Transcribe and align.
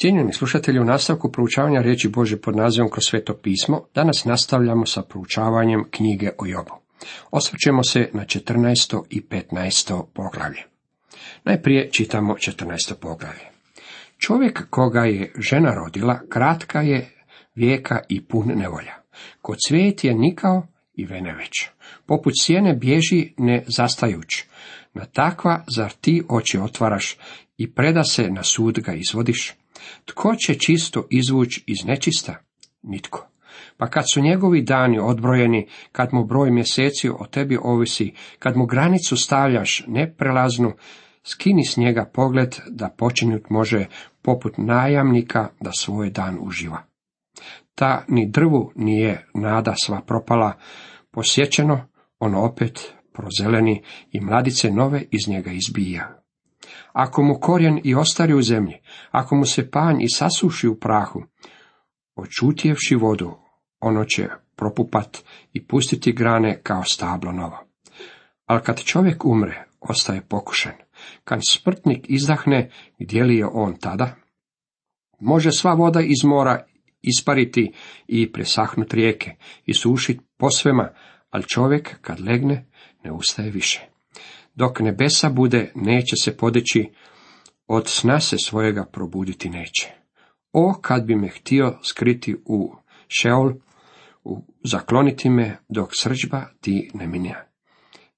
Cijenjeni 0.00 0.32
slušatelji, 0.32 0.78
u 0.80 0.84
nastavku 0.84 1.32
proučavanja 1.32 1.80
riječi 1.80 2.08
Bože 2.08 2.36
pod 2.36 2.56
nazivom 2.56 2.90
kroz 2.90 3.04
sveto 3.08 3.34
pismo, 3.42 3.82
danas 3.94 4.24
nastavljamo 4.24 4.86
sa 4.86 5.02
proučavanjem 5.02 5.84
knjige 5.90 6.30
o 6.38 6.46
Jobu. 6.46 6.74
Osvrćemo 7.30 7.82
se 7.82 8.10
na 8.12 8.24
14. 8.24 9.02
i 9.10 9.20
15. 9.20 10.04
poglavlje. 10.14 10.62
Najprije 11.44 11.90
čitamo 11.90 12.34
14. 12.34 12.94
poglavlje. 13.00 13.46
Čovjek 14.18 14.70
koga 14.70 15.00
je 15.00 15.32
žena 15.38 15.74
rodila, 15.74 16.20
kratka 16.28 16.80
je 16.80 17.10
vijeka 17.54 18.00
i 18.08 18.24
pun 18.24 18.48
nevolja. 18.54 18.94
Kod 19.42 19.56
cvijet 19.68 20.04
je 20.04 20.14
nikao 20.14 20.66
i 20.94 21.06
veneveć. 21.06 21.68
Poput 22.06 22.32
sjene 22.40 22.74
bježi 22.74 23.32
ne 23.38 23.64
zastajuć. 23.66 24.44
Na 24.94 25.04
takva 25.04 25.64
zar 25.76 25.92
ti 26.00 26.22
oči 26.28 26.58
otvaraš 26.58 27.16
i 27.56 27.72
preda 27.72 28.04
se 28.04 28.30
na 28.30 28.42
sud 28.42 28.78
ga 28.78 28.92
izvodiš? 28.92 29.59
Tko 30.04 30.34
će 30.36 30.54
čisto 30.54 31.06
izvući 31.10 31.64
iz 31.66 31.84
nečista? 31.84 32.34
Nitko. 32.82 33.26
Pa 33.76 33.86
kad 33.86 34.04
su 34.14 34.20
njegovi 34.20 34.62
dani 34.62 34.98
odbrojeni, 34.98 35.66
kad 35.92 36.08
mu 36.12 36.24
broj 36.24 36.50
mjeseci 36.50 37.08
o 37.08 37.26
tebi 37.30 37.58
ovisi, 37.62 38.12
kad 38.38 38.56
mu 38.56 38.66
granicu 38.66 39.16
stavljaš 39.16 39.84
neprelaznu, 39.86 40.72
skini 41.24 41.64
s 41.64 41.76
njega 41.76 42.10
pogled 42.14 42.56
da 42.68 42.88
počinjut 42.88 43.50
može 43.50 43.86
poput 44.22 44.52
najamnika 44.58 45.48
da 45.60 45.70
svoj 45.72 46.10
dan 46.10 46.38
uživa. 46.40 46.82
Ta 47.74 48.04
ni 48.08 48.30
drvu 48.30 48.72
nije 48.74 49.26
nada 49.34 49.74
sva 49.76 50.00
propala, 50.06 50.52
posjećeno, 51.10 51.86
ono 52.18 52.44
opet 52.44 52.94
prozeleni 53.12 53.82
i 54.12 54.20
mladice 54.20 54.70
nove 54.70 55.02
iz 55.10 55.28
njega 55.28 55.50
izbija. 55.50 56.19
Ako 56.92 57.22
mu 57.22 57.40
korijen 57.40 57.80
i 57.84 57.94
ostari 57.94 58.34
u 58.34 58.42
zemlji, 58.42 58.74
ako 59.10 59.36
mu 59.36 59.44
se 59.44 59.70
panj 59.70 60.02
i 60.02 60.08
sasuši 60.08 60.68
u 60.68 60.80
prahu, 60.80 61.22
očutjevši 62.16 62.94
vodu, 62.94 63.32
ono 63.80 64.04
će 64.04 64.28
propupat 64.56 65.24
i 65.52 65.66
pustiti 65.66 66.12
grane 66.12 66.60
kao 66.62 66.84
stablo 66.84 67.32
novo. 67.32 67.58
Ali 68.46 68.62
kad 68.62 68.82
čovjek 68.84 69.24
umre, 69.24 69.64
ostaje 69.80 70.22
pokušen. 70.28 70.72
Kad 71.24 71.40
smrtnik 71.48 72.06
izdahne, 72.08 72.70
gdje 72.98 73.24
li 73.24 73.36
je 73.36 73.46
on 73.46 73.76
tada? 73.76 74.14
Može 75.20 75.52
sva 75.52 75.74
voda 75.74 76.00
iz 76.00 76.24
mora 76.24 76.64
ispariti 77.02 77.72
i 78.06 78.32
presahnut 78.32 78.94
rijeke 78.94 79.36
i 79.66 79.74
sušit 79.74 80.20
posvema, 80.38 80.88
ali 81.30 81.44
čovjek 81.44 82.00
kad 82.00 82.20
legne 82.20 82.66
ne 83.04 83.12
ustaje 83.12 83.50
više. 83.50 83.89
Dok 84.60 84.80
nebesa 84.80 85.28
bude, 85.28 85.72
neće 85.74 86.16
se 86.24 86.36
podići, 86.36 86.90
od 87.66 87.88
sna 87.88 88.20
se 88.20 88.36
svojega 88.44 88.84
probuditi 88.92 89.48
neće. 89.48 89.88
O, 90.52 90.74
kad 90.82 91.04
bi 91.04 91.16
me 91.16 91.28
htio 91.28 91.78
skriti 91.82 92.36
u 92.44 92.74
šeol, 93.08 93.52
u, 94.24 94.42
zakloniti 94.64 95.30
me 95.30 95.56
dok 95.68 95.90
srđba 95.92 96.44
ti 96.60 96.90
ne 96.94 97.06
minja. 97.06 97.44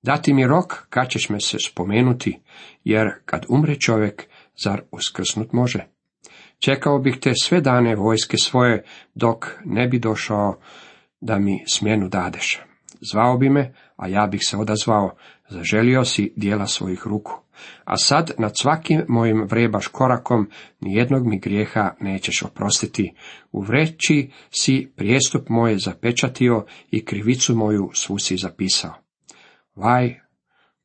Dati 0.03 0.35
mi 0.35 0.47
rok, 0.47 0.87
kad 0.91 1.09
ćeš 1.09 1.29
me 1.29 1.41
se 1.41 1.57
spomenuti, 1.67 2.39
jer 2.85 3.09
kad 3.25 3.47
umre 3.49 3.75
čovjek, 3.75 4.27
zar 4.65 4.83
uskrsnut 4.91 5.53
može? 5.53 5.87
Čekao 6.59 6.99
bih 6.99 7.19
te 7.21 7.33
sve 7.43 7.61
dane 7.61 7.97
vojske 7.97 8.37
svoje, 8.37 8.85
dok 9.15 9.47
ne 9.65 9.89
bi 9.89 9.99
došao 9.99 10.59
da 11.21 11.39
mi 11.39 11.65
smjenu 11.67 12.09
dadeš. 12.09 12.61
Zvao 13.11 13.39
bi 13.39 13.51
me, 13.51 13.75
a 13.97 14.09
ja 14.09 14.27
bih 14.27 14.41
se 14.45 14.57
odazvao, 14.57 15.17
zaželio 15.49 16.05
si 16.05 16.33
dijela 16.37 16.67
svojih 16.67 17.03
ruku. 17.07 17.33
A 17.85 17.97
sad 17.97 18.31
nad 18.39 18.53
svakim 18.59 19.05
mojim 19.09 19.47
vrebaš 19.51 19.87
korakom, 19.87 20.51
nijednog 20.81 21.27
mi 21.27 21.39
grijeha 21.39 21.95
nećeš 22.01 22.43
oprostiti. 22.43 23.15
U 23.53 23.61
vreći 23.61 24.31
si 24.51 24.93
prijestup 24.97 25.49
moj 25.49 25.79
zapečatio 25.79 26.65
i 26.91 27.05
krivicu 27.05 27.57
moju 27.57 27.91
svu 27.95 28.19
si 28.19 28.37
zapisao. 28.37 28.95
Vaj, 29.77 30.21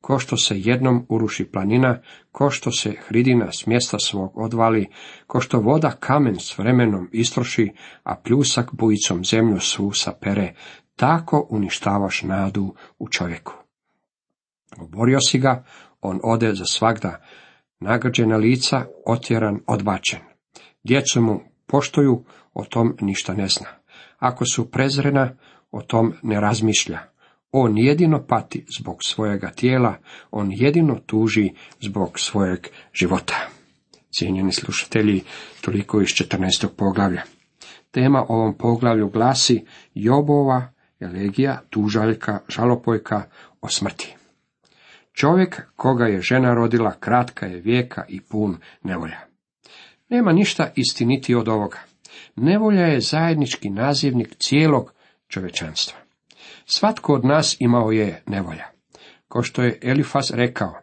ko 0.00 0.18
što 0.18 0.36
se 0.36 0.60
jednom 0.60 1.06
uruši 1.08 1.44
planina, 1.44 2.00
ko 2.32 2.50
što 2.50 2.70
se 2.70 2.94
hridina 3.06 3.52
s 3.52 3.66
mjesta 3.66 3.98
svog 3.98 4.38
odvali, 4.38 4.86
ko 5.26 5.40
što 5.40 5.60
voda 5.60 5.90
kamen 6.00 6.36
s 6.40 6.58
vremenom 6.58 7.08
istroši, 7.12 7.72
a 8.02 8.16
pljusak 8.24 8.70
bujicom 8.72 9.24
zemlju 9.24 9.60
svu 9.60 9.92
sapere, 9.92 10.54
tako 10.98 11.46
uništavaš 11.50 12.22
nadu 12.22 12.74
u 12.98 13.08
čovjeku. 13.08 13.52
Oborio 14.78 15.18
si 15.20 15.38
ga, 15.38 15.64
on 16.00 16.20
ode 16.22 16.54
za 16.54 16.64
svagda, 16.64 17.22
nagrđena 17.80 18.36
lica, 18.36 18.84
otjeran, 19.06 19.60
odbačen. 19.66 20.20
Djecu 20.84 21.20
mu 21.20 21.40
poštuju, 21.66 22.24
o 22.54 22.64
tom 22.64 22.96
ništa 23.00 23.34
ne 23.34 23.48
zna. 23.48 23.66
Ako 24.18 24.44
su 24.46 24.70
prezrena, 24.70 25.36
o 25.70 25.82
tom 25.82 26.12
ne 26.22 26.40
razmišlja. 26.40 26.98
On 27.52 27.78
jedino 27.78 28.26
pati 28.26 28.66
zbog 28.78 28.96
svojega 29.06 29.50
tijela, 29.50 29.94
on 30.30 30.48
jedino 30.50 30.98
tuži 31.06 31.50
zbog 31.80 32.18
svojeg 32.20 32.66
života. 32.92 33.34
Cijenjeni 34.10 34.52
slušatelji, 34.52 35.22
toliko 35.60 36.00
iz 36.00 36.08
14. 36.08 36.68
poglavlja. 36.76 37.22
Tema 37.90 38.24
ovom 38.28 38.58
poglavlju 38.58 39.08
glasi 39.08 39.64
Jobova 39.94 40.77
elegija, 41.00 41.60
tužaljka, 41.70 42.38
žalopojka 42.48 43.22
o 43.60 43.68
smrti. 43.68 44.14
Čovjek 45.12 45.62
koga 45.76 46.04
je 46.04 46.20
žena 46.20 46.54
rodila 46.54 46.92
kratka 47.00 47.46
je 47.46 47.60
vijeka 47.60 48.04
i 48.08 48.20
pun 48.20 48.56
nevolja. 48.82 49.18
Nema 50.08 50.32
ništa 50.32 50.72
istiniti 50.76 51.34
od 51.34 51.48
ovoga. 51.48 51.78
Nevolja 52.36 52.86
je 52.86 53.00
zajednički 53.00 53.70
nazivnik 53.70 54.34
cijelog 54.38 54.92
čovečanstva. 55.28 55.98
Svatko 56.66 57.14
od 57.14 57.24
nas 57.24 57.56
imao 57.60 57.90
je 57.90 58.22
nevolja. 58.26 58.64
Ko 59.28 59.42
što 59.42 59.62
je 59.62 59.78
Elifas 59.82 60.30
rekao, 60.30 60.74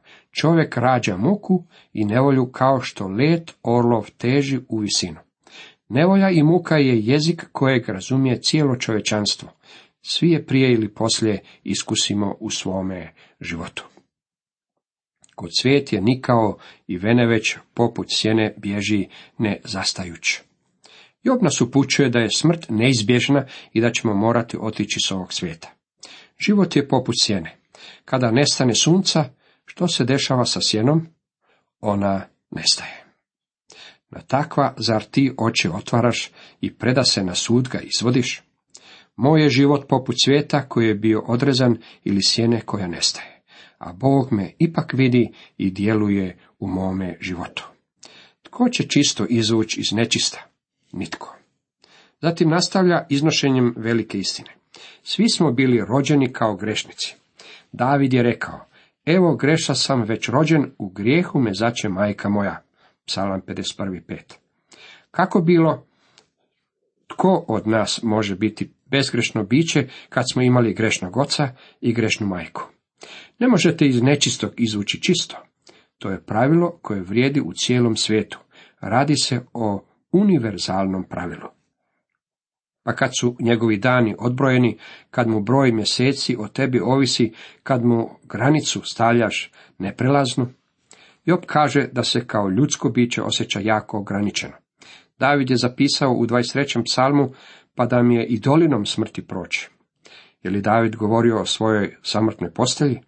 čovjek 0.41 0.77
rađa 0.77 1.17
muku 1.17 1.63
i 1.93 2.05
nevolju 2.05 2.51
kao 2.51 2.81
što 2.81 3.07
let 3.07 3.51
orlov 3.63 4.09
teži 4.17 4.59
u 4.69 4.77
visinu. 4.77 5.19
Nevolja 5.89 6.29
i 6.29 6.43
muka 6.43 6.77
je 6.77 6.99
jezik 6.99 7.45
kojeg 7.51 7.89
razumije 7.89 8.41
cijelo 8.41 8.75
čovečanstvo. 8.75 9.49
Svi 10.07 10.31
je 10.31 10.45
prije 10.45 10.73
ili 10.73 10.93
poslije 10.93 11.43
iskusimo 11.63 12.35
u 12.39 12.49
svome 12.49 13.13
životu. 13.41 13.85
Kod 15.35 15.49
svijet 15.59 15.93
je 15.93 16.01
nikao 16.01 16.57
i 16.87 16.97
veneveć 16.97 17.57
poput 17.73 18.07
sjene 18.09 18.53
bježi 18.57 19.07
ne 19.37 19.61
zastajuć. 19.63 20.39
Job 21.23 21.43
nas 21.43 21.61
upućuje 21.61 22.09
da 22.09 22.19
je 22.19 22.29
smrt 22.37 22.65
neizbježna 22.69 23.45
i 23.73 23.81
da 23.81 23.91
ćemo 23.91 24.13
morati 24.13 24.57
otići 24.61 24.99
s 25.05 25.11
ovog 25.11 25.33
svijeta. 25.33 25.71
Život 26.39 26.75
je 26.75 26.87
poput 26.87 27.15
sjene. 27.21 27.57
Kada 28.05 28.31
nestane 28.31 28.75
sunca, 28.75 29.29
što 29.65 29.87
se 29.87 30.03
dešava 30.03 30.45
sa 30.45 30.59
sjenom? 30.61 31.07
Ona 31.81 32.27
nestaje. 32.51 33.05
Na 34.09 34.21
takva 34.21 34.73
zar 34.77 35.03
ti 35.03 35.33
oči 35.37 35.69
otvaraš 35.69 36.31
i 36.61 36.73
preda 36.73 37.03
se 37.03 37.23
na 37.23 37.35
sud 37.35 37.69
ga 37.69 37.79
izvodiš? 37.79 38.44
Moj 39.15 39.43
je 39.43 39.49
život 39.49 39.87
poput 39.89 40.15
svijeta 40.25 40.69
koji 40.69 40.87
je 40.87 40.95
bio 40.95 41.23
odrezan 41.27 41.77
ili 42.03 42.23
sjene 42.23 42.61
koja 42.61 42.87
nestaje, 42.87 43.41
a 43.77 43.93
Bog 43.93 44.31
me 44.31 44.53
ipak 44.59 44.93
vidi 44.93 45.31
i 45.57 45.71
djeluje 45.71 46.37
u 46.59 46.67
mome 46.67 47.17
životu. 47.21 47.67
Tko 48.41 48.69
će 48.69 48.87
čisto 48.87 49.25
izvući 49.29 49.79
iz 49.79 49.93
nečista? 49.93 50.45
Nitko. 50.91 51.35
Zatim 52.21 52.49
nastavlja 52.49 53.05
iznošenjem 53.09 53.73
velike 53.77 54.17
istine. 54.17 54.49
Svi 55.03 55.29
smo 55.29 55.51
bili 55.51 55.85
rođeni 55.87 56.33
kao 56.33 56.55
grešnici. 56.55 57.15
David 57.71 58.13
je 58.13 58.23
rekao, 58.23 58.65
evo 59.05 59.35
greša 59.35 59.75
sam 59.75 60.03
već 60.03 60.29
rođen, 60.29 60.71
u 60.77 60.89
grijehu 60.89 61.39
me 61.39 61.53
zače 61.53 61.89
majka 61.89 62.29
moja. 62.29 62.61
Psalam 63.05 63.41
51.5. 63.41 64.21
Kako 65.11 65.41
bilo, 65.41 65.87
tko 67.07 67.45
od 67.47 67.67
nas 67.67 67.99
može 68.03 68.35
biti 68.35 68.73
bezgrešno 68.85 69.43
biće 69.43 69.87
kad 70.09 70.25
smo 70.33 70.41
imali 70.41 70.73
grešnog 70.73 71.17
oca 71.17 71.49
i 71.81 71.93
grešnu 71.93 72.27
majku? 72.27 72.69
Ne 73.39 73.47
možete 73.47 73.87
iz 73.87 74.01
nečistog 74.01 74.53
izvući 74.57 75.01
čisto. 75.01 75.37
To 75.97 76.09
je 76.09 76.25
pravilo 76.25 76.79
koje 76.81 77.01
vrijedi 77.01 77.41
u 77.41 77.53
cijelom 77.53 77.95
svijetu. 77.95 78.39
Radi 78.79 79.15
se 79.15 79.39
o 79.53 79.85
univerzalnom 80.11 81.03
pravilu. 81.03 81.49
Pa 82.83 82.95
kad 82.95 83.11
su 83.19 83.35
njegovi 83.39 83.77
dani 83.77 84.15
odbrojeni, 84.19 84.77
kad 85.11 85.27
mu 85.27 85.41
broj 85.41 85.71
mjeseci 85.71 86.35
o 86.39 86.47
tebi 86.47 86.79
ovisi, 86.79 87.33
kad 87.63 87.85
mu 87.85 88.09
granicu 88.23 88.81
stavljaš 88.83 89.51
neprelaznu, 89.77 90.47
Job 91.25 91.39
kaže 91.45 91.87
da 91.91 92.03
se 92.03 92.27
kao 92.27 92.49
ljudsko 92.49 92.89
biće 92.89 93.21
osjeća 93.21 93.59
jako 93.63 93.97
ograničeno. 93.99 94.53
David 95.19 95.49
je 95.49 95.57
zapisao 95.57 96.11
u 96.11 96.25
23. 96.25 96.83
psalmu, 96.85 97.33
pa 97.75 97.85
da 97.85 98.03
mi 98.03 98.15
je 98.15 98.25
i 98.25 98.39
dolinom 98.39 98.85
smrti 98.85 99.27
proći. 99.27 99.69
Je 100.43 100.51
li 100.51 100.61
David 100.61 100.95
govorio 100.95 101.41
o 101.41 101.45
svojoj 101.45 101.95
samrtnoj 102.01 102.51
postelji? 102.51 103.01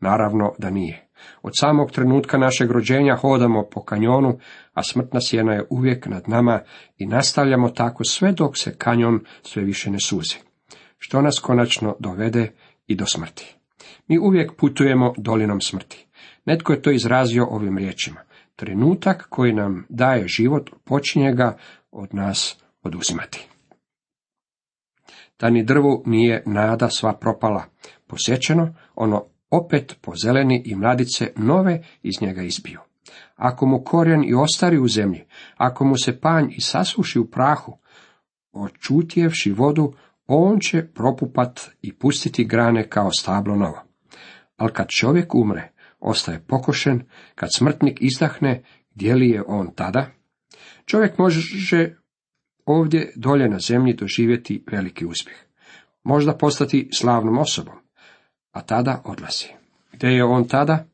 Naravno 0.00 0.54
da 0.58 0.70
nije. 0.70 1.08
Od 1.42 1.52
samog 1.60 1.90
trenutka 1.90 2.38
našeg 2.38 2.70
rođenja 2.70 3.16
hodamo 3.16 3.68
po 3.70 3.84
kanjonu, 3.84 4.38
a 4.72 4.82
smrtna 4.82 5.20
sjena 5.20 5.52
je 5.52 5.66
uvijek 5.70 6.06
nad 6.06 6.28
nama 6.28 6.60
i 6.98 7.06
nastavljamo 7.06 7.68
tako 7.68 8.04
sve 8.04 8.32
dok 8.32 8.58
se 8.58 8.76
kanjon 8.78 9.20
sve 9.42 9.62
više 9.62 9.90
ne 9.90 10.00
suzi. 10.00 10.36
Što 10.98 11.22
nas 11.22 11.38
konačno 11.38 11.96
dovede 11.98 12.52
i 12.86 12.94
do 12.94 13.06
smrti. 13.06 13.56
Mi 14.08 14.18
uvijek 14.18 14.52
putujemo 14.56 15.14
dolinom 15.18 15.60
smrti. 15.60 16.06
Netko 16.44 16.72
je 16.72 16.82
to 16.82 16.90
izrazio 16.90 17.46
ovim 17.50 17.78
riječima. 17.78 18.20
Trenutak 18.56 19.26
koji 19.28 19.52
nam 19.52 19.86
daje 19.88 20.28
život, 20.28 20.70
počinje 20.84 21.32
ga 21.32 21.56
od 21.90 22.14
nas 22.14 22.56
oduzimati. 22.82 23.48
Da 25.40 25.50
ni 25.50 25.64
drvu 25.64 26.02
nije 26.06 26.42
nada 26.46 26.88
sva 26.90 27.12
propala. 27.12 27.64
Posjećeno, 28.06 28.74
ono 28.94 29.24
opet 29.50 29.96
pozeleni 30.00 30.62
i 30.66 30.74
mladice 30.74 31.32
nove 31.36 31.82
iz 32.02 32.14
njega 32.20 32.42
izbiju. 32.42 32.80
Ako 33.36 33.66
mu 33.66 33.84
korijen 33.84 34.24
i 34.24 34.34
ostari 34.34 34.78
u 34.78 34.88
zemlji, 34.88 35.24
ako 35.56 35.84
mu 35.84 35.96
se 35.96 36.20
panj 36.20 36.46
i 36.50 36.60
sasuši 36.60 37.18
u 37.18 37.30
prahu, 37.30 37.78
očutjevši 38.52 39.52
vodu, 39.52 39.92
on 40.26 40.60
će 40.60 40.86
propupat 40.86 41.70
i 41.82 41.92
pustiti 41.92 42.44
grane 42.44 42.88
kao 42.88 43.10
stablo 43.20 43.56
novo. 43.56 43.82
Ali 44.56 44.72
kad 44.72 44.86
čovjek 44.88 45.34
umre, 45.34 45.72
ostaje 46.00 46.44
pokošen, 46.46 47.02
kad 47.34 47.48
smrtnik 47.54 47.98
izdahne, 48.02 48.62
gdje 48.94 49.14
li 49.14 49.28
je 49.28 49.42
on 49.46 49.74
tada? 49.74 50.06
Čovjek 50.86 51.18
može 51.18 51.40
ovdje 52.66 53.12
dolje 53.16 53.48
na 53.48 53.58
zemlji 53.58 53.94
doživjeti 53.94 54.64
veliki 54.72 55.06
uspjeh. 55.06 55.36
Možda 56.02 56.32
postati 56.32 56.88
slavnom 56.92 57.38
osobom, 57.38 57.74
a 58.52 58.62
tada 58.62 59.02
odlazi. 59.04 59.46
Gdje 59.92 60.08
je 60.08 60.24
on 60.24 60.48
tada? 60.48 60.84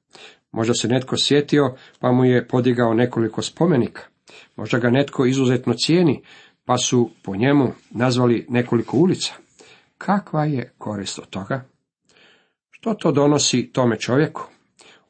Možda 0.52 0.75
se 0.75 0.88
netko 0.88 1.17
sjetio, 1.19 1.75
pa 2.00 2.12
mu 2.12 2.25
je 2.25 2.49
podigao 2.49 2.94
nekoliko 2.94 3.43
spomenika. 3.43 4.02
Možda 4.56 4.78
ga 4.78 4.90
netko 4.90 5.26
izuzetno 5.26 5.75
cijeni, 5.75 6.22
pa 6.64 6.78
su 6.78 7.11
po 7.22 7.37
njemu 7.37 7.72
nazvali 7.90 8.46
nekoliko 8.49 8.96
ulica. 8.96 9.32
Kakva 9.99 10.44
je 10.44 10.72
korist 10.78 11.19
od 11.19 11.26
toga? 11.31 11.64
Što 12.70 12.94
to 12.94 13.12
donosi 13.12 13.70
tome 13.72 13.99
čovjeku? 13.99 14.43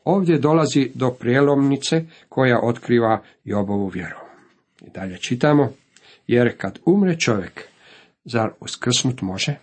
Ovdje 0.05 0.39
dolazi 0.39 0.91
do 0.95 1.11
prijelomnice 1.11 2.05
koja 2.29 2.61
otkriva 2.63 3.23
Jobovu 3.45 3.87
vjeru. 3.87 4.17
I 4.87 4.91
dalje 4.91 5.19
čitamo, 5.19 5.73
jer 6.33 6.57
kad 6.59 6.79
umre 6.87 7.19
čovjek, 7.19 7.69
zar 8.25 8.51
uskrsnut 8.61 9.23
može? 9.23 9.55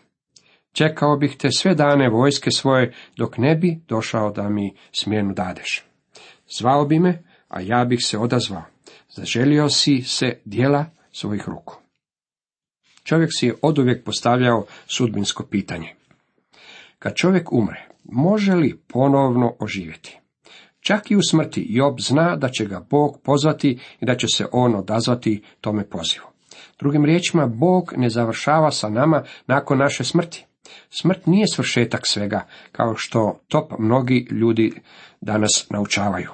Čekao 0.72 1.18
bih 1.18 1.36
te 1.38 1.52
sve 1.52 1.76
dane 1.76 2.10
vojske 2.10 2.52
svoje, 2.52 2.94
dok 3.18 3.38
ne 3.38 3.56
bi 3.56 3.80
došao 3.88 4.32
da 4.32 4.50
mi 4.50 4.76
smjenu 4.92 5.34
dadeš. 5.34 5.84
Zvao 6.58 6.86
bi 6.86 7.00
me, 7.00 7.24
a 7.48 7.62
ja 7.62 7.86
bih 7.86 8.00
se 8.04 8.18
odazvao. 8.18 8.64
Zaželio 9.16 9.70
si 9.70 10.02
se 10.02 10.40
dijela 10.46 10.86
svojih 11.12 11.44
ruku. 11.48 11.76
Čovjek 13.04 13.30
si 13.32 13.46
je 13.46 13.56
oduvijek 13.62 14.04
postavljao 14.04 14.66
sudbinsko 14.88 15.46
pitanje. 15.46 15.96
Kad 17.00 17.16
čovjek 17.16 17.52
umre, 17.52 17.88
može 18.04 18.54
li 18.54 18.82
ponovno 18.88 19.56
oživjeti? 19.60 20.20
Čak 20.80 21.12
i 21.12 21.16
u 21.16 21.22
smrti 21.30 21.66
Job 21.70 22.00
zna 22.00 22.36
da 22.36 22.50
će 22.50 22.66
ga 22.66 22.86
Bog 22.90 23.22
pozvati 23.24 23.80
i 24.02 24.06
da 24.06 24.16
će 24.16 24.28
se 24.28 24.46
on 24.52 24.76
odazvati 24.76 25.44
tome 25.62 25.90
pozivu. 25.90 26.37
Drugim 26.80 27.06
riječima, 27.06 27.48
Bog 27.48 27.94
ne 27.98 28.10
završava 28.10 28.72
sa 28.72 28.90
nama 28.90 29.24
nakon 29.48 29.78
naše 29.78 30.04
smrti. 30.04 30.46
Smrt 30.90 31.26
nije 31.26 31.46
svršetak 31.54 32.02
svega, 32.08 32.48
kao 32.72 32.94
što 32.96 33.40
top 33.48 33.72
mnogi 33.80 34.28
ljudi 34.32 34.74
danas 35.22 35.68
naučavaju. 35.70 36.30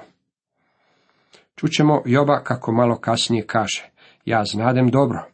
Čućemo 1.56 2.02
Joba 2.06 2.42
kako 2.44 2.72
malo 2.72 2.96
kasnije 2.96 3.46
kaže, 3.46 3.90
ja 4.24 4.44
znadem 4.44 4.88
dobro, 4.90 5.28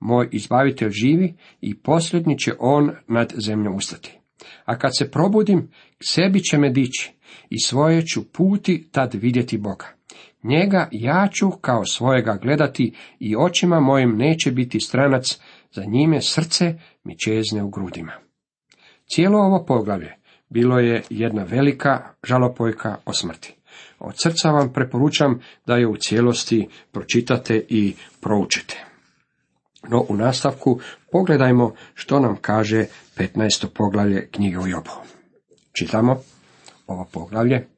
moj 0.00 0.28
izbavitelj 0.32 0.90
živi 0.90 1.34
i 1.60 1.78
posljednji 1.78 2.38
će 2.38 2.52
on 2.58 2.90
nad 3.08 3.32
zemljom 3.46 3.76
ustati. 3.76 4.18
A 4.64 4.78
kad 4.78 4.90
se 4.98 5.10
probudim, 5.10 5.70
sebi 6.00 6.40
će 6.40 6.58
me 6.58 6.70
dići 6.70 7.12
i 7.50 7.56
svoje 7.66 8.06
ću 8.06 8.32
puti 8.32 8.88
tad 8.92 9.14
vidjeti 9.14 9.58
Boga. 9.58 9.86
Njega 10.46 10.88
ja 10.92 11.28
ću 11.32 11.50
kao 11.50 11.84
svojega 11.84 12.38
gledati 12.42 12.94
i 13.18 13.36
očima 13.36 13.80
mojim 13.80 14.16
neće 14.16 14.50
biti 14.50 14.80
stranac, 14.80 15.38
za 15.72 15.84
njime 15.84 16.22
srce 16.22 16.74
mi 17.04 17.18
čezne 17.18 17.62
u 17.62 17.70
grudima. 17.70 18.12
Cijelo 19.06 19.38
ovo 19.38 19.64
poglavlje 19.64 20.14
bilo 20.48 20.78
je 20.78 21.02
jedna 21.10 21.42
velika 21.42 22.02
žalopojka 22.22 22.96
o 23.04 23.12
smrti. 23.12 23.54
Od 23.98 24.14
srca 24.22 24.50
vam 24.50 24.72
preporučam 24.72 25.40
da 25.66 25.76
je 25.76 25.86
u 25.86 25.96
cijelosti 25.96 26.68
pročitate 26.92 27.64
i 27.68 27.94
proučite. 28.20 28.84
No 29.88 30.06
u 30.08 30.16
nastavku 30.16 30.80
pogledajmo 31.12 31.74
što 31.94 32.20
nam 32.20 32.36
kaže 32.40 32.84
15. 33.16 33.66
poglavlje 33.74 34.28
knjige 34.30 34.58
o 34.58 34.66
Jobu. 34.66 34.90
Čitamo 35.78 36.20
ovo 36.86 37.06
poglavlje. 37.12 37.68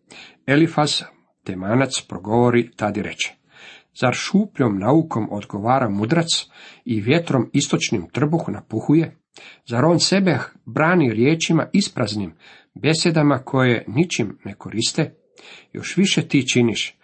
Elifaz, 0.46 1.02
temanac, 1.48 2.02
progovori 2.08 2.70
tadi 2.76 3.02
reče. 3.02 3.34
Zar 4.00 4.14
šupljom 4.14 4.78
naukom 4.78 5.28
odgovara 5.30 5.88
mudrac 5.88 6.28
i 6.84 7.00
vjetrom 7.00 7.50
istočnim 7.52 8.08
trbuh 8.12 8.48
napuhuje? 8.48 9.16
Zar 9.66 9.84
on 9.84 10.00
sebe 10.00 10.38
brani 10.66 11.12
riječima 11.12 11.66
ispraznim, 11.72 12.34
besjedama 12.74 13.38
koje 13.38 13.84
ničim 13.88 14.38
ne 14.44 14.54
koriste? 14.54 15.14
Još 15.72 15.96
više 15.96 16.28
ti 16.28 16.48
činiš, 16.52 16.98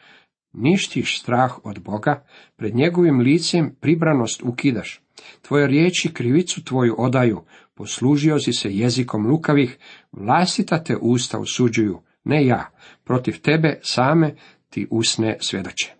ništiš 0.52 1.20
strah 1.20 1.58
od 1.64 1.82
Boga, 1.82 2.26
pred 2.56 2.74
njegovim 2.74 3.20
licem 3.20 3.76
pribranost 3.80 4.42
ukidaš. 4.42 5.00
Tvoje 5.42 5.66
riječi 5.66 6.14
krivicu 6.14 6.64
tvoju 6.64 6.94
odaju, 6.98 7.44
poslužio 7.74 8.38
si 8.38 8.52
se 8.52 8.76
jezikom 8.76 9.26
lukavih, 9.26 9.78
vlastita 10.12 10.84
te 10.84 10.96
usta 11.00 11.38
osuđuju, 11.38 12.00
ne 12.24 12.46
ja, 12.46 12.70
protiv 13.04 13.40
tebe 13.40 13.78
same 13.82 14.34
ti 14.70 14.86
usne 14.90 15.36
svjedoče. 15.40 15.92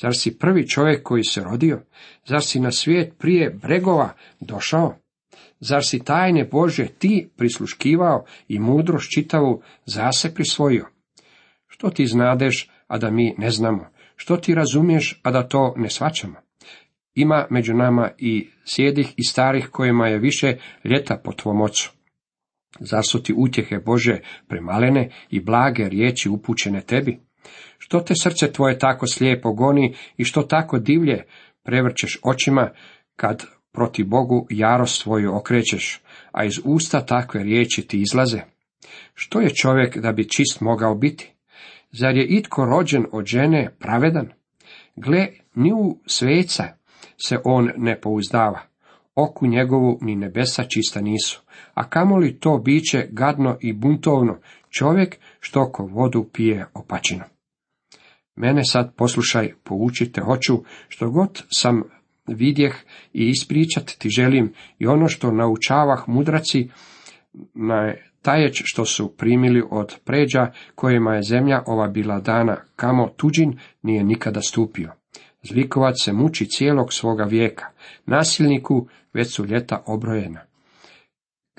Zar 0.00 0.16
si 0.16 0.38
prvi 0.38 0.68
čovjek 0.68 1.02
koji 1.02 1.24
se 1.24 1.40
rodio? 1.40 1.82
Zar 2.26 2.42
si 2.42 2.60
na 2.60 2.70
svijet 2.70 3.18
prije 3.18 3.50
bregova 3.50 4.14
došao? 4.40 4.94
Zar 5.60 5.84
si 5.84 6.04
tajne 6.04 6.44
Bože 6.44 6.86
ti 6.86 7.30
prisluškivao 7.36 8.24
i 8.48 8.58
mudrost 8.58 9.10
čitavu 9.14 9.62
zase 9.86 10.34
prisvojio? 10.34 10.86
Što 11.66 11.90
ti 11.90 12.06
znadeš, 12.06 12.70
a 12.86 12.98
da 12.98 13.10
mi 13.10 13.34
ne 13.38 13.50
znamo? 13.50 13.86
Što 14.16 14.36
ti 14.36 14.54
razumiješ, 14.54 15.20
a 15.22 15.30
da 15.30 15.48
to 15.48 15.74
ne 15.76 15.90
svačamo? 15.90 16.34
Ima 17.14 17.46
među 17.50 17.74
nama 17.74 18.10
i 18.18 18.48
sjedih 18.64 19.14
i 19.16 19.24
starih 19.24 19.68
kojima 19.68 20.08
je 20.08 20.18
više 20.18 20.56
ljeta 20.84 21.20
po 21.24 21.32
tvom 21.32 21.60
ocu. 21.60 21.92
Zar 22.80 23.02
su 23.10 23.22
ti 23.22 23.34
utjehe 23.36 23.78
Bože 23.78 24.18
premalene 24.48 25.10
i 25.30 25.40
blage 25.40 25.88
riječi 25.88 26.28
upućene 26.28 26.80
tebi? 26.80 27.20
Što 27.78 28.00
te 28.00 28.14
srce 28.22 28.52
tvoje 28.52 28.78
tako 28.78 29.06
slijepo 29.06 29.52
goni 29.52 29.94
i 30.16 30.24
što 30.24 30.42
tako 30.42 30.78
divlje 30.78 31.24
prevrćeš 31.62 32.18
očima 32.22 32.70
kad 33.16 33.44
proti 33.72 34.04
Bogu 34.04 34.46
jarost 34.50 35.02
svoju 35.02 35.36
okrećeš, 35.36 36.00
a 36.32 36.44
iz 36.44 36.60
usta 36.64 37.06
takve 37.06 37.42
riječi 37.42 37.82
ti 37.82 38.00
izlaze? 38.00 38.40
Što 39.14 39.40
je 39.40 39.54
čovjek 39.54 39.98
da 39.98 40.12
bi 40.12 40.28
čist 40.28 40.60
mogao 40.60 40.94
biti? 40.94 41.32
Zar 41.92 42.16
je 42.16 42.26
itko 42.26 42.64
rođen 42.64 43.06
od 43.12 43.26
žene 43.26 43.74
pravedan? 43.78 44.28
Gle, 44.96 45.26
ni 45.54 45.72
u 45.72 45.98
sveca 46.06 46.64
se 47.26 47.38
on 47.44 47.70
ne 47.76 48.00
pouzdava. 48.00 48.60
Oku 49.14 49.46
njegovu 49.46 49.98
ni 50.00 50.16
nebesa 50.16 50.64
čista 50.64 51.00
nisu. 51.00 51.42
A 51.74 51.88
kamoli 51.88 52.38
to 52.40 52.58
biće 52.58 53.06
gadno 53.10 53.56
i 53.60 53.72
buntovno, 53.72 54.38
čovjek 54.70 55.18
što 55.40 55.72
ko 55.72 55.86
vodu 55.86 56.24
pije 56.32 56.66
opačinu. 56.74 57.24
Mene 58.36 58.64
sad 58.64 58.94
poslušaj, 58.96 59.52
poučite 59.64 60.20
hoću, 60.20 60.64
što 60.88 61.10
god 61.10 61.42
sam 61.48 61.82
vidjeh 62.26 62.74
i 63.12 63.28
ispričat 63.28 63.84
ti 63.98 64.08
želim 64.08 64.52
i 64.78 64.86
ono 64.86 65.08
što 65.08 65.32
naučavah 65.32 66.08
mudraci 66.08 66.68
na 67.54 67.94
tajeć 68.22 68.62
što 68.64 68.84
su 68.84 69.16
primili 69.16 69.62
od 69.70 69.96
pređa 70.04 70.52
kojima 70.74 71.14
je 71.14 71.22
zemlja 71.22 71.62
ova 71.66 71.88
bila 71.88 72.20
dana, 72.20 72.56
kamo 72.76 73.08
tuđin 73.16 73.58
nije 73.82 74.04
nikada 74.04 74.40
stupio. 74.40 74.92
Zlikovac 75.42 75.94
se 76.04 76.12
muči 76.12 76.46
cijelog 76.46 76.92
svoga 76.92 77.24
vijeka, 77.24 77.66
nasilniku 78.06 78.88
već 79.12 79.34
su 79.34 79.46
ljeta 79.46 79.82
obrojena. 79.86 80.40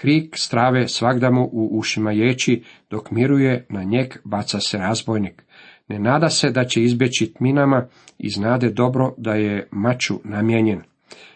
Krik 0.02 0.38
strave 0.38 0.88
svakda 0.88 1.32
mu 1.32 1.50
u 1.52 1.70
ušima 1.80 2.12
ječi, 2.12 2.64
dok 2.90 3.12
miruje 3.12 3.66
na 3.70 3.84
njeg 3.84 4.08
baca 4.24 4.60
se 4.60 4.78
razbojnik. 4.78 5.44
Ne 5.88 6.00
nada 6.00 6.30
se 6.30 6.50
da 6.50 6.66
će 6.66 6.84
izbjeći 6.84 7.34
tminama 7.34 7.88
i 8.18 8.30
znade 8.30 8.70
dobro 8.70 9.14
da 9.18 9.34
je 9.34 9.68
maču 9.72 10.20
namijenjen. 10.24 10.82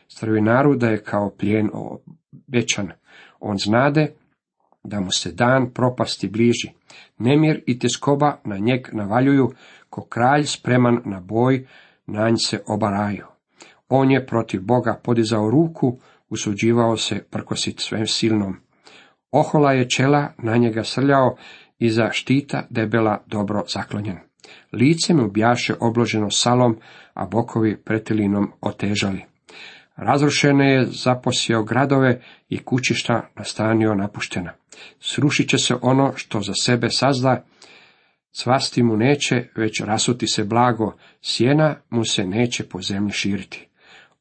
Strvinaru 0.07 0.75
da 0.75 0.88
je 0.88 1.03
kao 1.03 1.29
plijen 1.29 1.69
obećan. 1.74 2.91
On 3.39 3.57
znade 3.57 4.07
da 4.84 5.00
mu 5.00 5.12
se 5.12 5.31
dan 5.31 5.69
propasti 5.74 6.27
bliži. 6.27 6.69
Nemir 7.17 7.63
i 7.67 7.79
tjeskoba 7.79 8.38
na 8.43 8.57
njeg 8.57 8.88
navaljuju, 8.93 9.51
ko 9.89 10.05
kralj 10.05 10.43
spreman 10.43 11.01
na 11.05 11.19
boj, 11.19 11.67
na 12.07 12.29
nj 12.29 12.36
se 12.45 12.62
obaraju. 12.67 13.25
On 13.89 14.12
je 14.12 14.25
protiv 14.25 14.62
Boga 14.62 15.00
podizao 15.03 15.50
ruku, 15.50 16.00
usuđivao 16.29 16.98
se 16.98 17.24
prkosit 17.32 17.79
svem 17.79 18.08
silnom. 18.08 18.55
Ohola 19.32 19.74
je 19.74 19.89
čela 19.89 20.34
na 20.38 20.58
njega 20.58 20.84
srljao, 20.84 21.38
iza 21.79 22.10
štita 22.12 22.67
debela 22.70 23.24
dobro 23.27 23.63
zaklonjen. 23.67 24.17
Lice 24.72 25.13
mu 25.13 25.32
bjaše 25.32 25.74
obloženo 25.79 26.32
salom, 26.32 26.77
a 27.13 27.25
bokovi 27.25 27.77
pretilinom 27.77 28.51
otežali. 28.62 29.22
Razrušene 29.96 30.72
je 30.72 30.86
zaposjeo 30.86 31.63
gradove 31.63 32.22
i 32.50 32.58
kućišta 32.58 33.29
nastanio 33.36 33.96
napuštena. 33.96 34.53
Srušit 35.00 35.50
će 35.50 35.58
se 35.58 35.75
ono 35.82 36.13
što 36.15 36.41
za 36.41 36.53
sebe 36.62 36.89
sazda, 36.89 37.46
cvasti 38.32 38.84
mu 38.84 38.98
neće, 38.98 39.48
već 39.55 39.82
rasuti 39.82 40.27
se 40.27 40.44
blago, 40.44 40.96
sjena 41.22 41.75
mu 41.89 42.05
se 42.05 42.24
neće 42.24 42.63
po 42.63 42.82
zemlji 42.82 43.12
širiti. 43.12 43.67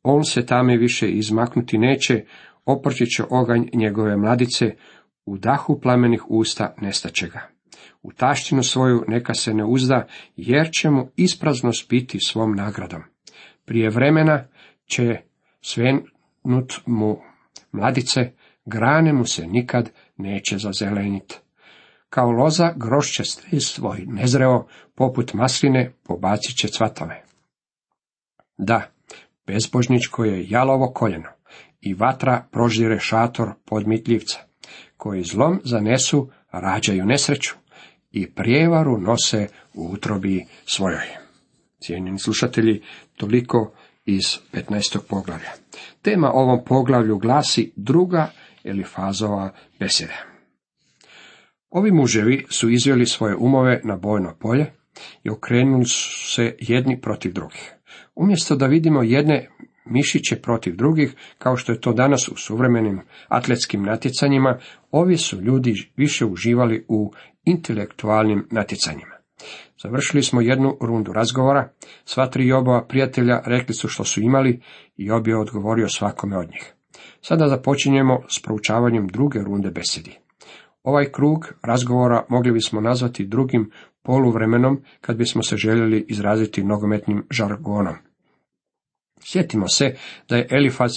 On 0.07 0.25
se 0.25 0.47
tame 0.47 0.77
više 0.77 1.11
izmaknuti 1.11 1.79
neće, 1.79 2.25
oprčit 2.65 3.09
će 3.17 3.25
oganj 3.31 3.65
njegove 3.73 4.17
mladice, 4.17 4.75
u 5.27 5.39
dahu 5.39 5.81
plamenih 5.81 6.25
usta 6.29 6.75
nestaće 6.81 7.29
ga. 7.29 7.49
U 8.03 8.13
taštinu 8.13 8.63
svoju 8.63 9.05
neka 9.09 9.35
se 9.35 9.55
ne 9.55 9.65
uzda, 9.65 10.07
jer 10.37 10.69
će 10.73 10.91
mu 10.91 11.11
ispraznost 11.17 11.89
biti 11.89 12.19
svom 12.21 12.57
nagradom. 12.57 13.03
Prije 13.65 13.91
vremena 13.91 14.47
će 14.87 15.21
svenut 15.61 16.81
mu 16.87 17.19
mladice, 17.73 18.33
grane 18.65 19.13
mu 19.13 19.25
se 19.25 19.47
nikad 19.47 19.91
neće 20.17 20.59
zazeleniti. 20.59 21.39
Kao 22.09 22.31
loza 22.31 22.73
grošće 22.77 23.23
svoj 23.61 24.05
nezreo, 24.07 24.67
poput 24.95 25.35
masline 25.35 25.93
pobacit 26.03 26.57
će 26.57 26.69
cvatove. 26.69 27.25
Da, 28.59 28.94
bezbožničko 29.47 30.25
je 30.25 30.47
jalovo 30.49 30.93
koljeno 30.93 31.29
i 31.81 31.95
vatra 31.95 32.45
prožire 32.51 32.99
šator 33.01 33.51
podmitljivca, 33.65 34.39
koji 34.97 35.23
zlom 35.23 35.61
zanesu, 35.65 36.31
rađaju 36.53 37.07
nesreću 37.07 37.55
i 38.13 38.31
prijevaru 38.31 38.99
nose 38.99 39.49
u 39.75 39.91
utrobi 39.93 40.45
svojoj. 40.67 41.07
Cijenjeni 41.81 42.19
slušatelji, 42.19 42.83
toliko 43.17 43.73
iz 44.05 44.25
15. 44.53 44.99
poglavlja. 45.09 45.51
Tema 46.03 46.31
ovom 46.33 46.65
poglavlju 46.65 47.19
glasi 47.19 47.73
druga 47.77 48.31
Elifazova 48.65 49.53
besjeda. 49.81 50.15
Ovi 51.71 51.93
muževi 51.93 52.47
su 52.51 52.71
izveli 52.71 53.07
svoje 53.07 53.37
umove 53.37 53.81
na 53.85 53.97
bojno 53.97 54.37
polje 54.41 54.73
i 55.25 55.31
okrenuli 55.31 55.85
su 55.85 56.35
se 56.35 56.57
jedni 56.61 57.01
protiv 57.01 57.33
drugih. 57.33 57.74
Umjesto 58.15 58.57
da 58.57 58.67
vidimo 58.67 59.03
jedne 59.03 59.49
mišiće 59.85 60.37
protiv 60.37 60.77
drugih, 60.77 61.15
kao 61.39 61.57
što 61.57 61.73
je 61.73 61.81
to 61.81 61.93
danas 61.93 62.29
u 62.29 62.37
suvremenim 62.37 63.01
atletskim 63.29 63.83
natjecanjima, 63.83 64.59
ovi 64.91 65.17
su 65.17 65.41
ljudi 65.41 65.75
više 65.97 66.25
uživali 66.25 66.85
u 66.89 67.13
intelektualnim 67.45 68.47
natjecanjima. 68.51 69.15
Završili 69.83 70.23
smo 70.23 70.41
jednu 70.41 70.77
rundu 70.81 71.13
razgovora, 71.13 71.69
sva 72.05 72.27
tri 72.27 72.47
Jobova 72.47 72.87
prijatelja 72.87 73.43
rekli 73.47 73.75
su 73.75 73.89
što 73.89 74.05
su 74.05 74.21
imali 74.21 74.61
i 74.97 75.05
Job 75.05 75.29
je 75.29 75.39
odgovorio 75.39 75.89
svakome 75.89 76.39
od 76.39 76.49
njih. 76.49 76.75
Sada 77.21 77.49
započinjemo 77.49 78.23
s 78.29 78.43
proučavanjem 78.43 79.07
druge 79.07 79.39
runde 79.39 79.71
besedi. 79.71 80.19
Ovaj 80.83 81.13
krug 81.13 81.55
razgovora 81.63 82.25
mogli 82.29 82.53
bismo 82.53 82.81
nazvati 82.81 83.27
drugim 83.27 83.71
poluvremenom 84.05 84.83
kad 85.01 85.17
bismo 85.17 85.43
se 85.43 85.57
željeli 85.57 86.07
izraziti 86.09 86.65
nogometnim 86.65 87.27
žargonom. 87.31 87.95
Sjetimo 89.25 89.69
se 89.69 89.97
da 90.29 90.37
je 90.37 90.49
Elifaz 90.51 90.93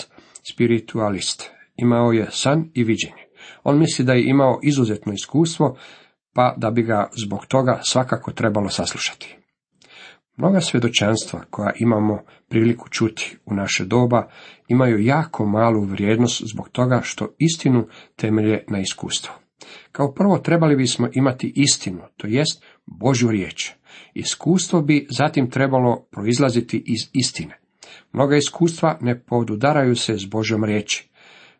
spiritualist. 0.54 1.52
Imao 1.76 2.12
je 2.12 2.28
san 2.32 2.70
i 2.74 2.84
viđenje. 2.84 3.24
On 3.64 3.80
misli 3.80 4.06
da 4.06 4.14
je 4.14 4.30
imao 4.30 4.60
izuzetno 4.64 5.14
iskustvo, 5.14 5.78
pa 6.34 6.56
da 6.58 6.72
bi 6.72 6.84
ga 6.84 7.10
zbog 7.26 7.46
toga 7.46 7.80
svakako 7.84 8.32
trebalo 8.32 8.70
saslušati. 8.70 9.38
Mnoga 10.38 10.62
svjedočanstva 10.62 11.42
koja 11.50 11.72
imamo 11.80 12.24
priliku 12.50 12.90
čuti 12.90 13.38
u 13.46 13.54
naše 13.54 13.86
doba 13.86 14.28
imaju 14.68 15.00
jako 15.00 15.46
malu 15.46 15.84
vrijednost 15.84 16.44
zbog 16.54 16.70
toga 16.70 17.02
što 17.04 17.36
istinu 17.38 17.88
temelje 18.16 18.64
na 18.68 18.80
iskustvu. 18.80 19.34
Kao 19.92 20.14
prvo 20.14 20.38
trebali 20.38 20.76
bismo 20.76 21.10
imati 21.14 21.54
istinu, 21.56 22.02
to 22.18 22.28
jest 22.28 22.64
Božju 22.88 23.32
riječ. 23.32 23.72
Iskustvo 24.13 24.82
bi 24.82 25.08
zatim 25.10 25.50
trebalo 25.50 26.08
proizlaziti 26.12 26.84
iz 26.86 27.10
istine. 27.13 27.60
Mnoga 28.13 28.36
iskustva 28.36 28.98
ne 29.01 29.20
podudaraju 29.20 29.96
se 29.96 30.17
s 30.17 30.25
Božjom 30.25 30.63
riječi. 30.63 31.10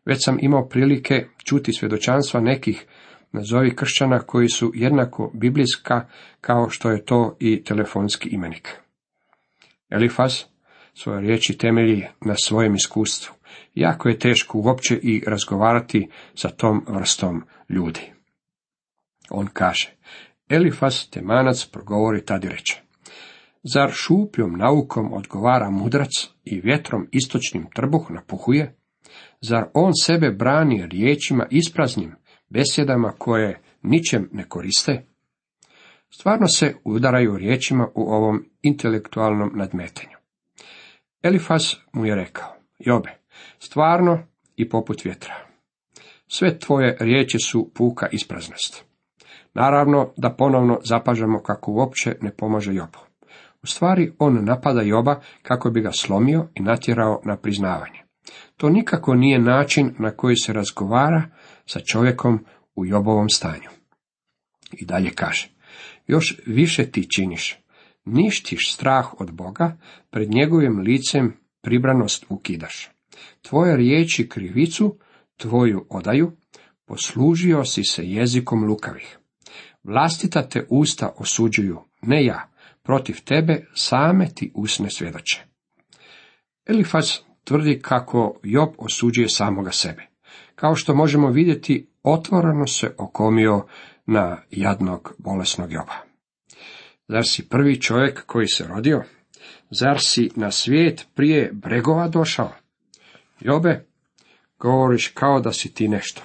Već 0.06 0.26
sam 0.26 0.38
imao 0.42 0.68
prilike 0.68 1.28
čuti 1.44 1.74
svjedočanstva 1.74 2.40
nekih 2.42 2.86
nazovi 3.32 3.76
kršćana 3.76 4.20
koji 4.20 4.50
su 4.50 4.72
jednako 4.76 5.32
biblijska 5.34 6.08
kao 6.42 6.70
što 6.70 6.92
je 6.92 7.06
to 7.06 7.38
i 7.40 7.64
telefonski 7.64 8.30
imenik. 8.30 8.70
Elifas 9.90 10.46
svoje 10.94 11.22
riječi 11.22 11.58
temelji 11.58 12.06
na 12.22 12.36
svojem 12.36 12.76
iskustvu. 12.76 13.36
Jako 13.76 14.10
je 14.10 14.20
teško 14.20 14.58
uopće 14.58 14.96
i 14.96 15.24
razgovarati 15.28 16.10
sa 16.36 16.50
tom 16.50 16.86
vrstom 16.88 17.44
ljudi. 17.70 18.02
On 19.30 19.48
kaže, 19.54 19.94
Elifas 20.50 21.10
temanac 21.10 21.66
progovori 21.66 22.26
tadi 22.26 22.50
reče. 22.50 22.82
Zar 23.74 23.92
šupljom 23.92 24.58
naukom 24.58 25.14
odgovara 25.14 25.70
mudrac 25.70 26.10
i 26.44 26.62
vjetrom 26.62 27.08
istočnim 27.12 27.68
trbuh 27.76 28.12
napuhuje? 28.12 28.76
Zar 29.42 29.66
on 29.74 29.92
sebe 30.02 30.32
brani 30.32 30.88
riječima 30.92 31.48
ispraznim, 31.50 32.16
besjedama 32.50 33.12
koje 33.18 33.62
ničem 33.82 34.30
ne 34.32 34.50
koriste? 34.50 35.06
Stvarno 36.10 36.48
se 36.48 36.76
udaraju 36.84 37.38
riječima 37.38 37.88
u 37.96 38.02
ovom 38.02 38.46
intelektualnom 38.62 39.52
nadmetanju. 39.56 40.18
Elifas 41.24 41.76
mu 41.94 42.06
je 42.06 42.16
rekao, 42.16 42.56
Jobe, 42.80 43.10
stvarno 43.60 44.28
i 44.56 44.70
poput 44.70 45.06
vjetra. 45.06 45.34
Sve 46.28 46.60
tvoje 46.60 46.98
riječi 47.00 47.38
su 47.40 47.72
puka 47.74 48.08
ispraznost. 48.12 48.87
Naravno 49.58 50.14
da 50.18 50.30
ponovno 50.30 50.80
zapažamo 50.84 51.40
kako 51.40 51.72
uopće 51.72 52.16
ne 52.22 52.32
pomaže 52.32 52.74
Jobu. 52.74 53.00
U 53.64 53.68
stvari 53.68 54.12
on 54.20 54.46
napada 54.46 54.82
Joba 54.82 55.22
kako 55.42 55.70
bi 55.70 55.82
ga 55.82 55.92
slomio 55.92 56.48
i 56.56 56.62
natjerao 56.62 57.22
na 57.26 57.38
priznavanje. 57.38 58.04
To 58.58 58.70
nikako 58.70 59.16
nije 59.16 59.40
način 59.40 59.96
na 60.00 60.12
koji 60.12 60.36
se 60.36 60.54
razgovara 60.54 61.24
sa 61.66 61.80
čovjekom 61.80 62.46
u 62.76 62.86
Jobovom 62.86 63.30
stanju. 63.30 63.70
I 64.72 64.86
dalje 64.86 65.10
kaže, 65.10 65.50
još 66.08 66.42
više 66.46 66.92
ti 66.92 67.08
činiš, 67.16 67.60
ništiš 68.06 68.74
strah 68.74 69.22
od 69.22 69.32
Boga, 69.32 69.78
pred 70.10 70.30
njegovim 70.30 70.80
licem 70.80 71.38
pribranost 71.62 72.26
ukidaš. 72.30 72.90
Tvoje 73.42 73.78
riječi 73.78 74.30
krivicu, 74.30 74.98
tvoju 75.38 75.86
odaju, 75.90 76.32
poslužio 76.86 77.66
si 77.66 77.84
se 77.84 78.04
jezikom 78.04 78.64
lukavih. 78.64 79.17
Vlastita 79.88 80.50
te 80.50 80.66
usta 80.70 81.14
osuđuju, 81.18 81.80
ne 82.02 82.26
ja, 82.26 82.50
protiv 82.84 83.24
tebe 83.26 83.66
same 83.76 84.28
ti 84.36 84.52
usne 84.56 84.90
svjedoče. 84.90 85.44
Elifaz 86.66 87.12
tvrdi 87.44 87.80
kako 87.82 88.40
Job 88.44 88.70
osuđuje 88.78 89.30
samoga 89.30 89.72
sebe. 89.72 90.08
Kao 90.56 90.76
što 90.76 90.96
možemo 90.96 91.30
vidjeti, 91.30 91.90
otvoreno 92.04 92.68
se 92.68 92.96
okomio 92.98 93.66
na 94.06 94.42
jadnog 94.52 95.16
bolesnog 95.18 95.72
Joba. 95.72 95.96
Zar 97.08 97.28
si 97.28 97.50
prvi 97.50 97.82
čovjek 97.82 98.26
koji 98.26 98.48
se 98.48 98.68
rodio? 98.68 99.04
Zar 99.70 100.00
si 100.00 100.30
na 100.36 100.52
svijet 100.52 101.08
prije 101.16 101.52
bregova 101.54 102.08
došao? 102.08 102.52
Jobe, 103.40 103.86
govoriš 104.60 105.08
kao 105.08 105.40
da 105.40 105.52
si 105.52 105.74
ti 105.74 105.88
nešto. 105.88 106.22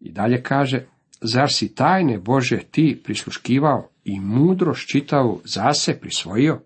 I 0.00 0.12
dalje 0.12 0.42
kaže, 0.42 0.86
zar 1.20 1.52
si 1.52 1.74
tajne 1.74 2.18
Bože 2.18 2.58
ti 2.70 3.00
prisluškivao 3.04 3.88
i 4.04 4.20
mudro 4.20 4.74
čitavu 4.74 5.40
zase 5.44 6.00
prisvojio? 6.00 6.62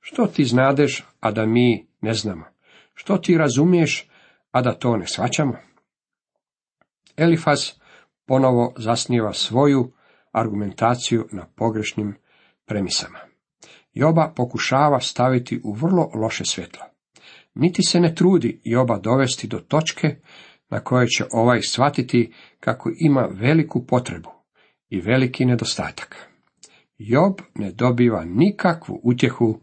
Što 0.00 0.26
ti 0.26 0.44
znadeš, 0.44 1.04
a 1.20 1.30
da 1.30 1.46
mi 1.46 1.86
ne 2.00 2.14
znamo? 2.14 2.44
Što 2.94 3.18
ti 3.18 3.38
razumiješ, 3.38 4.08
a 4.50 4.62
da 4.62 4.74
to 4.74 4.96
ne 4.96 5.06
svaćamo? 5.06 5.54
Elifas 7.16 7.80
ponovo 8.26 8.74
zasniva 8.76 9.32
svoju 9.32 9.92
argumentaciju 10.32 11.28
na 11.32 11.46
pogrešnim 11.56 12.16
premisama. 12.66 13.18
Joba 13.92 14.32
pokušava 14.36 15.00
staviti 15.00 15.60
u 15.64 15.72
vrlo 15.72 16.10
loše 16.14 16.44
svjetlo. 16.44 16.82
Niti 17.54 17.82
se 17.82 18.00
ne 18.00 18.14
trudi 18.14 18.60
Joba 18.64 18.98
dovesti 18.98 19.46
do 19.46 19.58
točke 19.58 20.16
na 20.70 20.80
kojoj 20.80 21.06
će 21.06 21.24
ovaj 21.32 21.60
shvatiti 21.62 22.32
kako 22.60 22.90
ima 22.98 23.28
veliku 23.32 23.86
potrebu 23.86 24.30
i 24.88 25.00
veliki 25.00 25.44
nedostatak. 25.44 26.30
Job 26.98 27.40
ne 27.54 27.72
dobiva 27.72 28.24
nikakvu 28.24 29.00
utjehu 29.04 29.60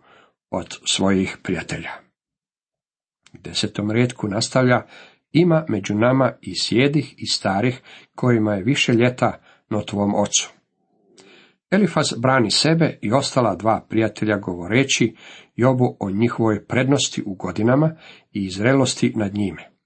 od 0.49 0.77
svojih 0.85 1.37
prijatelja. 1.43 1.91
Desetom 3.33 3.91
redku 3.91 4.27
nastavlja, 4.27 4.85
ima 5.31 5.65
među 5.69 5.95
nama 5.95 6.33
i 6.41 6.59
sjedih 6.59 7.13
i 7.17 7.27
starih, 7.27 7.81
kojima 8.15 8.53
je 8.53 8.63
više 8.63 8.93
ljeta 8.93 9.41
no 9.69 9.81
tvom 9.81 10.15
ocu. 10.15 10.53
Elifaz 11.71 12.13
brani 12.17 12.51
sebe 12.51 12.99
i 13.01 13.11
ostala 13.11 13.55
dva 13.55 13.85
prijatelja 13.89 14.37
govoreći 14.37 15.15
Jobu 15.55 15.97
o 15.99 16.09
njihovoj 16.09 16.65
prednosti 16.65 17.23
u 17.25 17.35
godinama 17.35 17.95
i 18.31 18.49
zrelosti 18.49 19.13
nad 19.15 19.33
njime. 19.33 19.76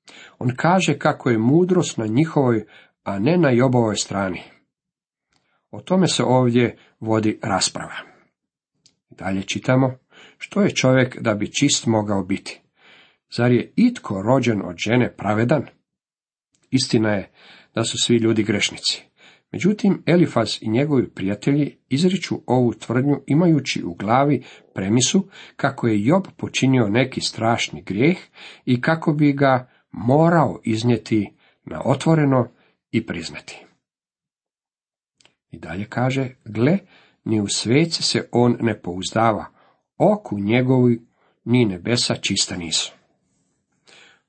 On 0.41 0.49
kaže 0.55 0.97
kako 0.99 1.29
je 1.29 1.37
mudrost 1.37 1.97
na 1.97 2.05
njihovoj, 2.05 2.65
a 3.03 3.19
ne 3.19 3.37
na 3.37 3.49
Jobovoj 3.49 3.95
strani. 3.95 4.41
O 5.71 5.81
tome 5.81 6.07
se 6.07 6.23
ovdje 6.23 6.77
vodi 6.99 7.39
rasprava. 7.43 7.95
Dalje 9.09 9.43
čitamo, 9.43 9.97
što 10.37 10.61
je 10.61 10.75
čovjek 10.75 11.21
da 11.21 11.33
bi 11.33 11.51
čist 11.51 11.85
mogao 11.85 12.23
biti? 12.23 12.61
Zar 13.37 13.51
je 13.51 13.73
itko 13.75 14.21
rođen 14.21 14.61
od 14.65 14.75
žene 14.77 15.15
pravedan? 15.17 15.65
Istina 16.71 17.09
je 17.09 17.31
da 17.75 17.83
su 17.83 17.97
svi 17.97 18.17
ljudi 18.17 18.43
grešnici. 18.43 19.03
Međutim, 19.51 20.03
Elifaz 20.05 20.57
i 20.61 20.69
njegovi 20.69 21.09
prijatelji 21.09 21.77
izriču 21.89 22.35
ovu 22.47 22.73
tvrdnju 22.73 23.21
imajući 23.27 23.83
u 23.83 23.93
glavi 23.93 24.43
premisu 24.73 25.27
kako 25.55 25.87
je 25.87 26.05
Job 26.05 26.23
počinio 26.37 26.89
neki 26.89 27.21
strašni 27.21 27.81
grijeh 27.81 28.17
i 28.65 28.81
kako 28.81 29.13
bi 29.13 29.33
ga 29.33 29.70
morao 29.91 30.59
iznijeti 30.63 31.33
na 31.65 31.81
otvoreno 31.85 32.47
i 32.91 33.05
priznati. 33.05 33.65
I 35.51 35.57
dalje 35.57 35.85
kaže, 35.85 36.29
gle, 36.45 36.77
ni 37.23 37.41
u 37.41 37.47
sveci 37.47 38.03
se 38.03 38.27
on 38.31 38.57
ne 38.59 38.81
pouzdava, 38.81 39.45
oku 39.97 40.39
njegovi 40.39 41.01
ni 41.45 41.65
nebesa 41.65 42.15
čista 42.15 42.57
nisu. 42.57 42.93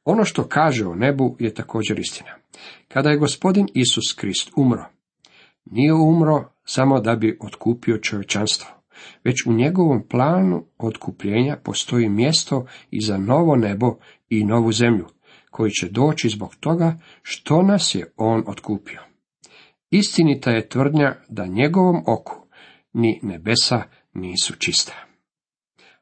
Ono 0.05 0.25
što 0.25 0.49
kaže 0.49 0.87
o 0.87 0.95
nebu 0.95 1.37
je 1.39 1.55
također 1.55 1.99
istina. 1.99 2.31
Kada 2.89 3.11
je 3.11 3.19
gospodin 3.19 3.69
Isus 3.75 4.13
Krist 4.17 4.51
umro, 4.57 4.85
nije 5.65 5.93
umro 5.93 6.53
samo 6.65 7.01
da 7.01 7.17
bi 7.17 7.39
otkupio 7.41 7.99
čovječanstvo, 7.99 8.71
već 9.25 9.47
u 9.47 9.53
njegovom 9.53 10.09
planu 10.09 10.65
otkupljenja 10.79 11.57
postoji 11.65 12.09
mjesto 12.09 12.67
i 12.91 13.01
za 13.01 13.19
novo 13.19 13.57
nebo 13.57 13.97
i 14.29 14.45
novu 14.45 14.73
zemlju, 14.73 15.07
koji 15.53 15.71
će 15.71 15.89
doći 15.89 16.29
zbog 16.29 16.55
toga 16.61 16.99
što 17.23 17.63
nas 17.63 17.95
je 17.95 18.13
on 18.17 18.45
otkupio. 18.47 19.01
Istinita 19.91 20.51
je 20.51 20.69
tvrdnja 20.69 21.15
da 21.29 21.47
njegovom 21.47 22.03
oku 22.07 22.47
ni 22.93 23.21
nebesa 23.23 23.83
nisu 24.15 24.57
čista. 24.57 24.93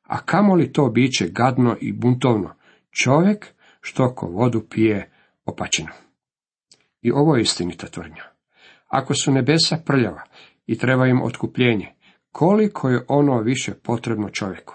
A 0.03 0.19
kamo 0.19 0.55
li 0.55 0.73
to 0.73 0.89
biće 0.89 1.29
gadno 1.29 1.77
i 1.81 1.93
buntovno, 1.93 2.55
čovjek 2.91 3.47
što 3.81 4.15
ko 4.15 4.27
vodu 4.27 4.67
pije 4.71 5.11
opačinu. 5.45 5.93
I 7.03 7.11
ovo 7.11 7.37
je 7.37 7.43
istinita 7.43 7.87
tvrdnja. 7.87 8.25
Ako 8.89 9.15
su 9.15 9.33
nebesa 9.33 9.77
prljava 9.87 10.23
i 10.67 10.79
treba 10.79 11.07
im 11.07 11.23
otkupljenje, 11.23 11.95
koliko 12.33 12.89
je 12.89 13.05
ono 13.09 13.41
više 13.41 13.75
potrebno 13.75 14.29
čovjeku? 14.29 14.75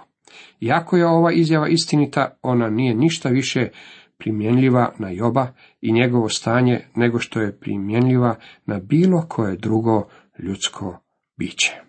Iako 0.60 0.98
je 0.98 1.08
ova 1.08 1.32
izjava 1.32 1.68
istinita, 1.68 2.38
ona 2.42 2.70
nije 2.70 2.96
ništa 2.96 3.30
više 3.30 3.70
primjenljiva 4.18 4.94
na 5.00 5.10
Joba 5.10 5.54
i 5.82 5.92
njegovo 5.92 6.30
stanje 6.30 6.88
nego 6.96 7.20
što 7.20 7.42
je 7.42 7.60
primjenljiva 7.60 8.36
na 8.66 8.80
bilo 8.80 9.26
koje 9.30 9.58
drugo 9.58 10.08
ljudsko 10.40 11.00
biće. 11.38 11.82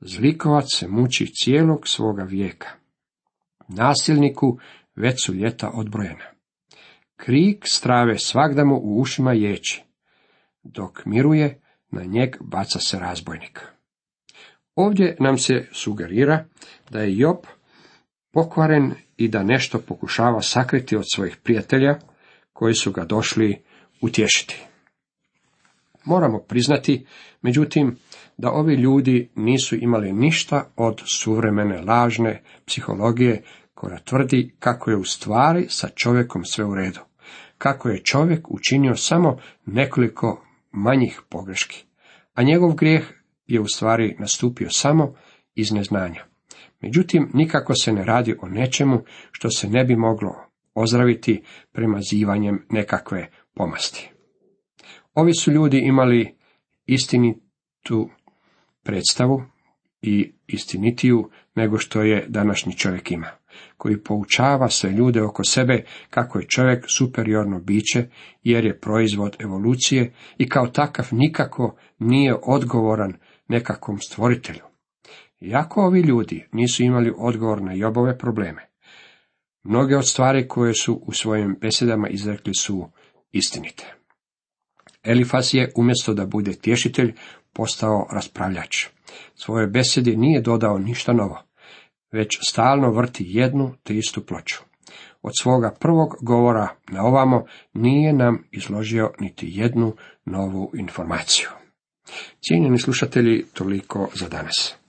Zlikovac 0.00 0.64
se 0.74 0.88
muči 0.88 1.26
cijelog 1.34 1.88
svoga 1.88 2.22
vijeka. 2.22 2.68
Nasilniku 3.68 4.58
već 4.96 5.24
su 5.24 5.34
ljeta 5.34 5.70
odbrojena. 5.74 6.24
Krik 7.16 7.64
strave 7.66 8.18
svakda 8.18 8.64
mu 8.64 8.80
u 8.82 9.00
ušima 9.00 9.32
ječi. 9.32 9.82
Dok 10.62 11.04
miruje, 11.04 11.60
na 11.90 12.04
njeg 12.04 12.36
baca 12.40 12.78
se 12.78 12.98
razbojnik. 12.98 13.60
Ovdje 14.74 15.16
nam 15.20 15.38
se 15.38 15.68
sugerira 15.72 16.44
da 16.90 17.00
je 17.00 17.18
Job 17.18 17.36
pokvaren 18.32 18.92
i 19.16 19.28
da 19.28 19.42
nešto 19.42 19.78
pokušava 19.78 20.42
sakriti 20.42 20.96
od 20.96 21.04
svojih 21.14 21.36
prijatelja 21.36 21.98
koji 22.52 22.74
su 22.74 22.92
ga 22.92 23.04
došli 23.04 23.62
utješiti. 24.00 24.62
Moramo 26.04 26.38
priznati, 26.38 27.06
međutim, 27.42 27.96
da 28.38 28.50
ovi 28.50 28.74
ljudi 28.74 29.30
nisu 29.34 29.76
imali 29.76 30.12
ništa 30.12 30.72
od 30.76 31.02
suvremene 31.04 31.80
lažne 31.80 32.42
psihologije 32.66 33.42
koja 33.74 33.98
tvrdi 33.98 34.54
kako 34.58 34.90
je 34.90 34.96
u 34.96 35.04
stvari 35.04 35.66
sa 35.68 35.88
čovjekom 35.88 36.44
sve 36.44 36.64
u 36.64 36.74
redu, 36.74 37.00
kako 37.58 37.88
je 37.88 38.02
čovjek 38.04 38.50
učinio 38.50 38.96
samo 38.96 39.38
nekoliko 39.66 40.44
manjih 40.72 41.20
pogreški, 41.28 41.84
a 42.34 42.42
njegov 42.42 42.74
grijeh 42.74 43.04
je 43.46 43.60
u 43.60 43.66
stvari 43.66 44.16
nastupio 44.18 44.70
samo 44.70 45.14
iz 45.54 45.72
neznanja. 45.72 46.31
Međutim, 46.82 47.30
nikako 47.34 47.74
se 47.74 47.92
ne 47.92 48.04
radi 48.04 48.34
o 48.42 48.48
nečemu 48.48 49.02
što 49.30 49.50
se 49.50 49.68
ne 49.68 49.84
bi 49.84 49.96
moglo 49.96 50.34
ozdraviti 50.74 51.42
premazivanjem 51.72 52.66
nekakve 52.70 53.28
pomasti. 53.54 54.10
Ovi 55.14 55.34
su 55.34 55.52
ljudi 55.52 55.78
imali 55.78 56.34
istinitu 56.86 58.10
predstavu 58.82 59.42
i 60.02 60.32
istinitiju 60.46 61.30
nego 61.54 61.78
što 61.78 62.02
je 62.02 62.26
današnji 62.28 62.76
čovjek 62.76 63.10
ima, 63.10 63.30
koji 63.76 64.02
poučava 64.02 64.68
sve 64.68 64.90
ljude 64.90 65.22
oko 65.22 65.44
sebe 65.44 65.84
kako 66.10 66.38
je 66.38 66.46
čovjek 66.48 66.84
superiorno 66.88 67.60
biće, 67.60 68.06
jer 68.42 68.64
je 68.64 68.80
proizvod 68.80 69.36
evolucije 69.38 70.12
i 70.38 70.48
kao 70.48 70.66
takav 70.66 71.08
nikako 71.10 71.76
nije 71.98 72.34
odgovoran 72.42 73.16
nekakvom 73.48 73.98
stvoritelju. 73.98 74.71
Iako 75.42 75.82
ovi 75.82 76.00
ljudi 76.00 76.46
nisu 76.52 76.82
imali 76.82 77.12
odgovor 77.18 77.62
na 77.62 77.72
Jobove 77.72 78.18
probleme, 78.18 78.68
mnoge 79.62 79.96
od 79.96 80.08
stvari 80.08 80.48
koje 80.48 80.74
su 80.74 81.02
u 81.06 81.12
svojim 81.12 81.56
besedama 81.60 82.08
izrekli 82.08 82.54
su 82.54 82.88
istinite. 83.32 83.94
Elifas 85.02 85.54
je, 85.54 85.72
umjesto 85.76 86.14
da 86.14 86.26
bude 86.26 86.52
tješitelj, 86.52 87.14
postao 87.52 88.06
raspravljač. 88.12 88.86
Svoje 89.34 89.66
besedi 89.66 90.16
nije 90.16 90.40
dodao 90.40 90.78
ništa 90.78 91.12
novo, 91.12 91.42
već 92.12 92.38
stalno 92.42 92.90
vrti 92.90 93.24
jednu 93.26 93.74
te 93.82 93.96
istu 93.96 94.26
ploču. 94.26 94.62
Od 95.22 95.32
svoga 95.40 95.74
prvog 95.80 96.16
govora 96.20 96.68
na 96.88 97.02
ovamo 97.02 97.44
nije 97.72 98.12
nam 98.12 98.44
izložio 98.50 99.10
niti 99.20 99.46
jednu 99.50 99.96
novu 100.24 100.70
informaciju. 100.74 101.48
Cijenjeni 102.40 102.78
slušatelji, 102.78 103.44
toliko 103.54 104.08
za 104.14 104.28
danas. 104.28 104.81